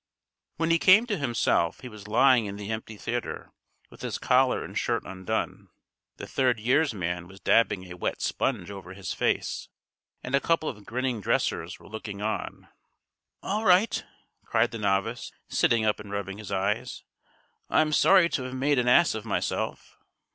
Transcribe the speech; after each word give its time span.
When 0.57 0.71
he 0.71 0.79
came 0.79 1.05
to 1.05 1.17
himself, 1.19 1.81
he 1.81 1.87
was 1.87 2.07
lying 2.07 2.47
in 2.47 2.55
the 2.55 2.71
empty 2.71 2.97
theatre, 2.97 3.51
with 3.91 4.01
his 4.01 4.17
collar 4.17 4.65
and 4.65 4.75
shirt 4.75 5.03
undone. 5.05 5.69
The 6.17 6.25
third 6.25 6.59
year's 6.59 6.91
man 6.91 7.27
was 7.27 7.39
dabbing 7.39 7.83
a 7.85 7.95
wet 7.95 8.19
sponge 8.19 8.71
over 8.71 8.93
his 8.95 9.13
face, 9.13 9.69
and 10.23 10.33
a 10.33 10.39
couple 10.41 10.67
of 10.67 10.85
grinning 10.87 11.21
dressers 11.21 11.77
were 11.77 11.87
looking 11.87 12.19
on. 12.19 12.67
"All 13.43 13.63
right," 13.63 14.03
cried 14.43 14.71
the 14.71 14.79
novice, 14.79 15.31
sitting 15.49 15.85
up 15.85 15.99
and 15.99 16.09
rubbing 16.11 16.39
his 16.39 16.51
eyes. 16.51 17.03
"I'm 17.69 17.93
sorry 17.93 18.27
to 18.29 18.43
have 18.45 18.55
made 18.55 18.79
an 18.79 18.87
ass 18.87 19.13
of 19.13 19.23
myself." 19.23 19.99